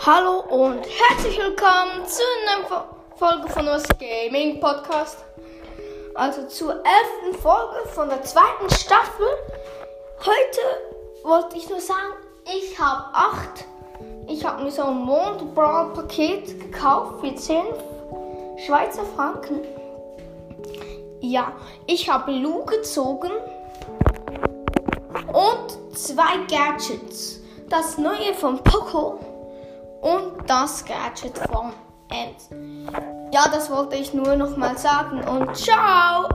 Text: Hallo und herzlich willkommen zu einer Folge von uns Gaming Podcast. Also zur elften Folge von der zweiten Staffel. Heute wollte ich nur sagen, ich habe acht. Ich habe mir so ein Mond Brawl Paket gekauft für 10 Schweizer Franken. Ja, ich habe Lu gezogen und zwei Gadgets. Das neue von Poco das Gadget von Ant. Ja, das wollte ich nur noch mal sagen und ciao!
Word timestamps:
Hallo 0.00 0.40
und 0.50 0.84
herzlich 0.84 1.38
willkommen 1.38 2.06
zu 2.06 2.20
einer 2.42 2.84
Folge 3.16 3.48
von 3.48 3.68
uns 3.68 3.84
Gaming 3.98 4.60
Podcast. 4.60 5.24
Also 6.14 6.46
zur 6.48 6.72
elften 6.74 7.40
Folge 7.40 7.88
von 7.94 8.08
der 8.08 8.22
zweiten 8.22 8.68
Staffel. 8.70 9.26
Heute 10.18 11.22
wollte 11.22 11.56
ich 11.56 11.70
nur 11.70 11.80
sagen, 11.80 12.12
ich 12.44 12.78
habe 12.78 13.04
acht. 13.14 13.64
Ich 14.28 14.44
habe 14.44 14.64
mir 14.64 14.70
so 14.70 14.82
ein 14.82 14.96
Mond 14.96 15.54
Brawl 15.54 15.94
Paket 15.94 16.60
gekauft 16.60 17.20
für 17.20 17.34
10 17.34 17.64
Schweizer 18.66 19.04
Franken. 19.16 19.60
Ja, 21.20 21.52
ich 21.86 22.10
habe 22.10 22.32
Lu 22.32 22.64
gezogen 22.66 23.30
und 25.28 25.96
zwei 25.96 26.36
Gadgets. 26.50 27.40
Das 27.70 27.96
neue 27.96 28.34
von 28.34 28.62
Poco 28.62 29.33
das 30.46 30.84
Gadget 30.84 31.38
von 31.38 31.72
Ant. 32.10 33.32
Ja, 33.32 33.48
das 33.52 33.70
wollte 33.70 33.96
ich 33.96 34.14
nur 34.14 34.36
noch 34.36 34.56
mal 34.56 34.76
sagen 34.78 35.22
und 35.24 35.56
ciao! 35.56 36.28